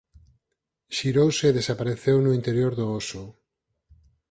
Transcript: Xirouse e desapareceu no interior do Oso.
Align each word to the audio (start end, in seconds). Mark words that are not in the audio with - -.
Xirouse 0.95 1.45
e 1.49 1.55
desapareceu 1.57 2.17
no 2.21 2.31
interior 2.39 2.71
do 2.79 2.85
Oso. 2.99 3.23